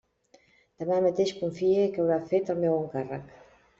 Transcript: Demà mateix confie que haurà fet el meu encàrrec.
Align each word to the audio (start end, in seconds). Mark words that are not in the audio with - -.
Demà 0.83 0.97
mateix 1.07 1.33
confie 1.41 1.85
que 1.97 2.03
haurà 2.05 2.19
fet 2.33 2.51
el 2.55 2.59
meu 2.65 2.79
encàrrec. 2.79 3.37